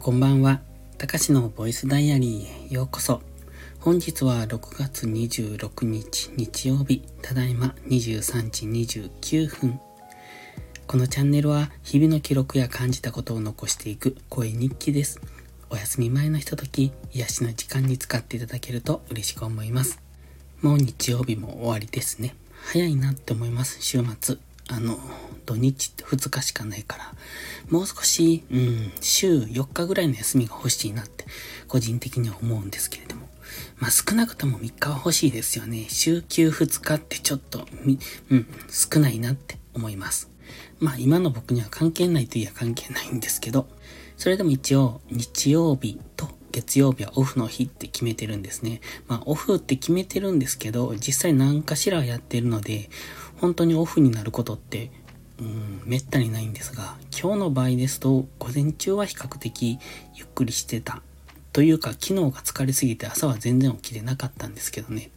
[0.00, 0.62] こんばんは。
[0.96, 3.20] たかしのボイスダイアリーへようこそ。
[3.80, 8.64] 本日は6月26日日曜日、ただいま23時
[9.10, 9.78] 29分。
[10.86, 15.20] このチャンネルは日々の記録や感じたことを残していく声日記です。
[15.68, 20.00] お休み前のひととき、癒しの時間に使っていただけると嬉しく思います。
[20.62, 22.34] もう日曜日も終わりですね。
[22.72, 24.38] 早いなって思います、週末。
[24.70, 24.98] あの、
[25.46, 27.12] 土日って2日しかないから、
[27.70, 31.24] もう少し、うん、週4日ぐらいの休みが欲しいなって、
[31.66, 33.28] 個人的には思うんですけれども。
[33.78, 35.86] まあ少なくとも3日は欲しいですよね。
[35.88, 37.66] 週休2日ってちょっと、
[38.30, 40.30] うん、少ないなって思います。
[40.78, 43.66] まあ今の僕には関係ないといえば関係ないんですけど、
[44.16, 48.80] それでも一応日曜日と月曜日はオフの日って決めてるんですね。
[49.08, 52.90] まあオフって決めてるんですけど、実際何かしらやってるので、
[53.40, 54.90] 本当にオフになることって、
[55.38, 59.78] うん、めったにないんですが、今日の場合ですと、午前中は比較的
[60.14, 61.02] ゆっくりしてた。
[61.52, 65.10] というか、昨日が疲れすぎて朝は全然起きれなかったんですけどね。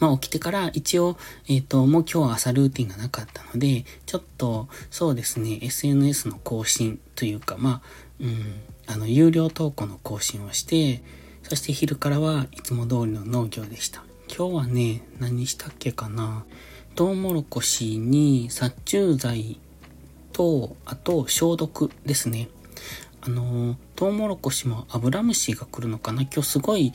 [0.00, 7.82] まあ起きてから一応、えっ、ー、と、もう今日は朝ルーティンがなかったので、ちょっと、そうですね、SNS の更新というか、まあ、
[8.20, 11.02] うん、あの、有料投稿の更新をして、
[11.42, 14.02] そして昼からはいつも通りの農業でした。
[14.34, 16.44] 今日はね、何したっけかな。
[16.94, 19.58] トウモロコシに殺虫剤
[20.32, 22.48] と、あと消毒ですね。
[23.22, 26.22] あの、トウモロコシもアブラムシが来るのかな？
[26.22, 26.92] 今日すごい、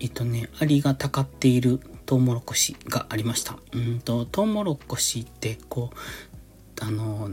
[0.00, 3.56] えっとね、アリがたかっているトウモロコシがありました。
[3.72, 7.30] うんと、トウモロコシってこう、あの、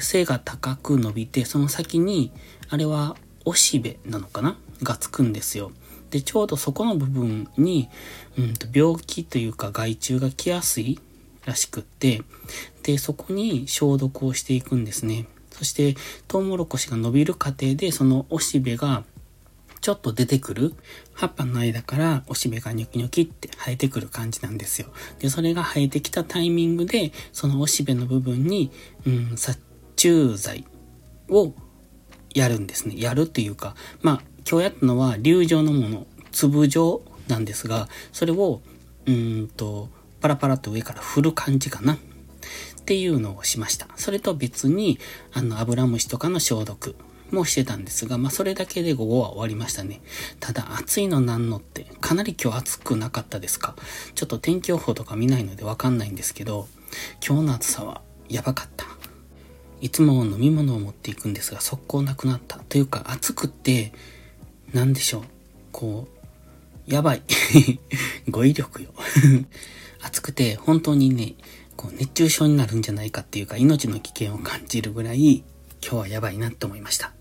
[0.00, 2.32] 背が高く伸びて、その先に、
[2.70, 4.58] あれはおしべなのかな？
[4.82, 5.70] がつくんですよ。
[6.10, 7.88] で、ちょうどそこの部分に、
[8.36, 10.98] うんと、病気というか害虫が来やすい
[11.44, 12.22] らしくって、
[12.82, 15.26] で、そこに消毒をしていくんですね。
[15.50, 15.96] そして、
[16.28, 19.04] トウモロコシが伸びる過程で、そのおしべが
[19.82, 20.74] ちょっと出てくる
[21.12, 24.88] 葉っぱの間からおしべがニョキニョキって生えてくる感じなんですよ。
[25.18, 28.70] で、それが生えてきたタイミングで、そのおしべの部分に、
[29.04, 29.60] うん、殺
[29.96, 30.64] 虫剤
[31.28, 31.52] を
[32.32, 32.94] やるんですね。
[32.96, 38.62] やるっていうか、まあ、今日やったのは粒状のもの、粒状なんですが、それを、
[39.06, 39.88] うんと、
[40.22, 41.94] パラパラと上から振る感じかな。
[41.94, 43.86] っていうのをしました。
[43.96, 44.98] それと別に、
[45.32, 46.96] あの、油虫とかの消毒
[47.30, 50.00] もしてたんですが、まあ、それだけで午後は終わりましたね。
[50.40, 53.76] ただ、暑いのなんのって、かなり今日暑くなかったですか
[54.14, 56.66] ちょっと天気予報とか見ないのでわかんないんですけど、
[57.26, 58.86] 今日の暑さはやばかった。
[59.80, 62.58] いつも飲み物を持っていくんですが、速攻なくなった。
[62.68, 63.92] というか、暑くって、
[64.72, 65.22] なんでしょう。
[65.72, 66.21] こう、
[66.86, 67.22] やばい。
[68.28, 68.90] 語彙力よ。
[70.00, 71.34] 暑くて本当にね、
[71.76, 75.44] こう熱中症になるんじゃないかっていうか命の危険を感じるぐらい
[75.82, 77.12] 今日はやばいなって思いました。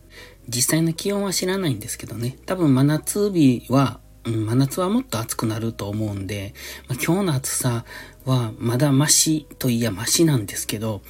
[0.48, 6.54] 実際の気温は知らないんですけどね、多分真夏日は、うん、真夏はもっと暑くなると思うんで、
[6.88, 7.86] まあ、今日の暑さ
[8.26, 11.02] はまだマシといやマシなんですけど、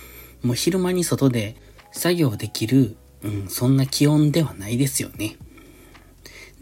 [0.44, 1.56] もう昼間に外で
[1.92, 5.38] 作業できる、うん、そんな気温ではないですよね。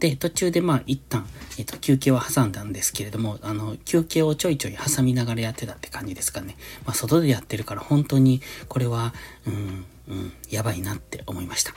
[0.00, 1.26] で、途中でまあ一旦、
[1.58, 6.56] えっ、と、休憩を挟んだんですけれども、あの、休憩をちょいちょい挟みながらやってたって感じですかね。
[6.86, 9.14] まあ、外でやってるから本当に、これは、
[9.46, 11.74] うん、うん、やばいなって思いました。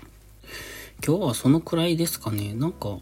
[1.06, 2.54] 今日はそのくらいですかね。
[2.54, 2.98] なんか、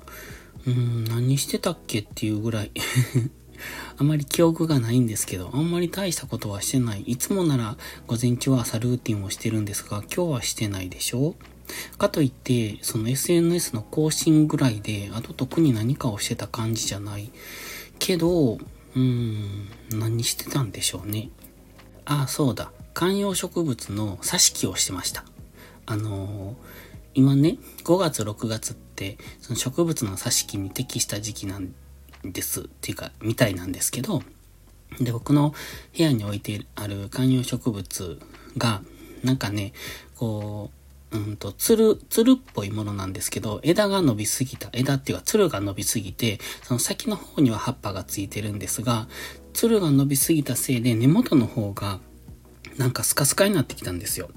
[0.65, 2.71] うん、何してたっけっていうぐらい
[3.97, 7.01] あまり記憶がないんですけど、あんまり大したことはしてない。
[7.01, 7.77] いつもなら
[8.07, 11.35] 午前中は朝ルーティンをしてるんですが、今日はしてないでしょ
[11.97, 17.31] かといって、その SNS の更新ぐらいで、あと特に何かをしてた感じじゃない。
[17.99, 21.29] けど、うーん、何してたんでしょうね。
[22.05, 22.71] ああ、そうだ。
[22.93, 25.23] 観葉植物の挿し木をしてました。
[25.85, 26.55] あのー、
[27.13, 31.73] 今ね、5月6月って、その植物の挿し木に適した時期なん
[32.23, 32.61] です。
[32.61, 34.23] っていうか、みたいなんですけど、
[34.99, 35.53] で、僕の
[35.95, 38.19] 部屋に置いてある観葉植物
[38.57, 38.81] が、
[39.23, 39.73] なんかね、
[40.15, 40.80] こう、
[41.11, 49.07] うんと、つる、つるっぽいものなんですけど、枝が伸びすぎた、枝っていうか、つるが伸びすぎて、その先の方には葉っぱがついてるんですが、
[49.53, 51.99] つるが伸びすぎたせいで根元の方が、
[52.77, 54.29] なんかスカスカになってきたんですよ。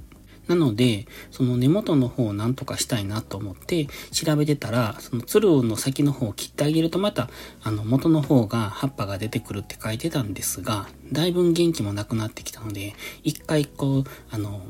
[0.48, 7.30] なので、その根元の方をなんとかしたいなと思って調べてたら、そのつるの先の方を切ってあげるとまた、
[7.62, 14.66] あの元の方が葉っぱが出てくるって書いてたんですが、だいぶ元気もなくなってきたので、一回こう、あの、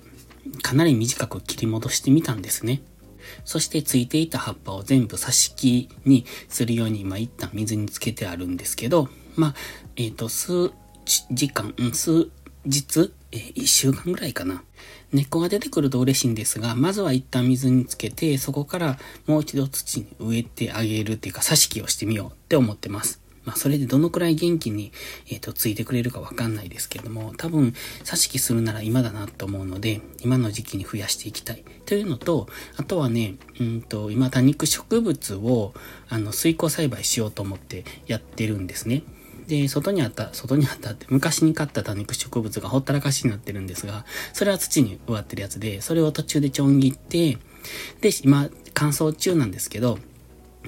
[0.63, 2.83] かなり短く切り戻してみたんですね。
[3.45, 9.55] そしてついていた葉っぱを全部挿し木にするように、まあ、一旦水につけてあるんですけど、まあ、
[9.97, 10.73] えっ、ー、と、数
[11.31, 12.31] 時間、数
[12.65, 14.63] 日、えー、1週間ぐらいかな。
[15.13, 23.24] 根っこが出てくると嬉しいんですが、まずは一旦水につけて、そこからもう一度土に植えてあげるっていうか、挿し木をしてみようって思ってます。
[23.45, 24.93] まあ、それでどのくらい元気に、
[25.29, 27.75] えっ、ー、と、ついてくれるかわかんないですけども、多分、
[28.05, 31.65] 挿し木するなら今だなと思うので、今の時期に増やしていきたい。
[31.87, 35.75] というのと、あとはね、うんと、今多肉植物を、
[36.09, 39.03] あの、水耕栽培しようと思ってやってるんですね。
[39.47, 47.39] で、外にあった、外にあったって、昔に買った多肉植物がほったらかしになってるんですが、それは土に植わってるやつで、それを途中でちょん切って、
[48.01, 49.99] で、今、乾燥中なんですけど、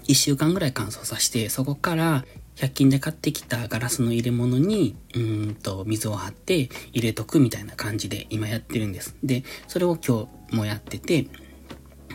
[0.04, 2.24] 一週間ぐらい乾燥させて、そこから
[2.56, 9.14] 100均で買ってきたガラスの入れ物に、うんと、水を張って入れとくみたいな感じで今やってるんです。
[9.22, 11.28] で、それを今日もやってて、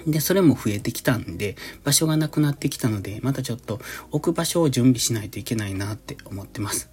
[0.07, 3.79] で、それも増えてきたんで、場所がなくなってきたので、またちょっと
[4.09, 6.89] 置く場所を準備しないといけないなって思ってます。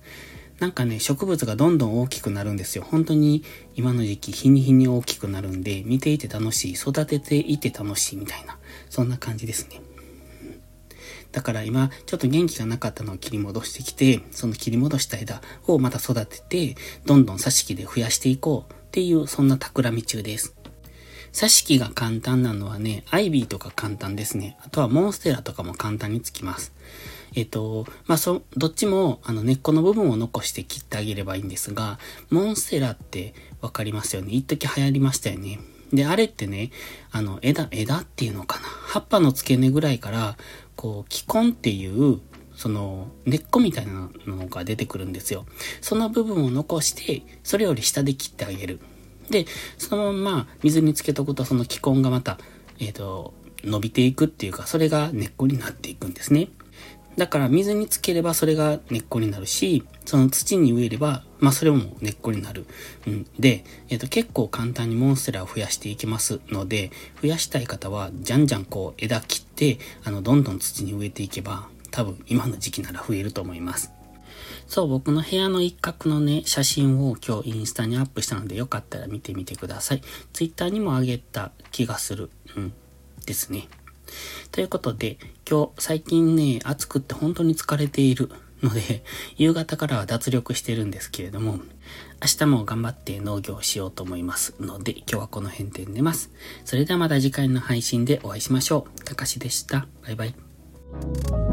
[0.58, 2.84] なんかね、植物がどんどん大きくなるんですよ。
[2.84, 3.44] 本当に
[3.76, 8.58] 今の時期、日に日に大きくなるんで、見ていて楽しい、育てていて楽しいみたいな、
[8.90, 9.80] そんな感じですね。
[11.32, 20.54] だから今、ちょっと元気がなかったのを切り戻してきて、その切り戻した枝をまた育てて、どんどん挿し木で増やしていこうっていう、そんな企み中です。
[21.32, 24.56] 挿し木が簡単なのはね、アイビーとか簡単ですね。
[24.64, 26.72] あとはモンステラとかも簡単につきます。
[27.34, 31.98] えっ、と、まあ、そ、どっちも、あの、根っこの部分を残して切ってあげればいいんですが、
[32.30, 34.32] モンステラってわかりますよね。
[34.32, 35.60] 一時流行りましたよね。
[35.92, 36.70] で、あれってね、
[37.10, 38.66] あの、枝、枝っていうのかな。
[38.66, 40.36] 葉っぱの付け根ぐらいから、
[40.78, 42.20] こう、気根っていう、
[42.54, 45.44] その、根っこみたいなのが出てくるんですよ。
[45.80, 48.78] その部分を残して、それより下で切ってあげる。
[49.28, 49.46] で、
[49.76, 52.38] そのまま水につけとくとその気根がまた、
[52.78, 53.34] えっ、ー、と、
[53.64, 56.48] 伸びていくっていうか、それが根っこになっていくんですね。
[57.18, 62.64] だから水につければそれが根っこになるし、その土に植えれば、まあそれも根っこになる。
[63.08, 73.90] うん、で、えっ、ー、と結構簡単にモンステラを増やしていきますので、増やしたい方はじゃんじゃんこう枝切って、あの、どんどん土に植えていけば、多分今の時期なら増えると思います。
[74.68, 80.02] そう、僕の部屋の一角のね、写真を今日インスタにアップしたのでよかったら見てみてください。
[80.32, 82.30] ツイッターにもあげた気がする。
[82.56, 82.72] うん。
[83.26, 83.66] ですね。
[84.52, 85.18] ということで、
[85.48, 88.30] 今日最近ね、暑くって本当に疲れている
[88.62, 89.02] ので、
[89.36, 91.60] 夕方からは脱力してるんですけれども、
[92.20, 96.30] 明日も頑張って農業しようと思いますので、今日はこの辺で寝ます。
[96.64, 99.04] それではまた次回の配信でお会いしましょう。
[99.04, 99.86] たかしでした。
[100.02, 101.47] バイバイ。